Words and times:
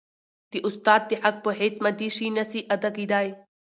د 0.51 0.53
استاد 0.67 1.01
د 1.09 1.11
حق 1.21 1.35
په 1.45 1.51
هيڅ 1.59 1.75
مادي 1.83 2.09
شي 2.15 2.27
نسي 2.37 2.61
ادا 2.75 2.89
کيدای. 2.97 3.27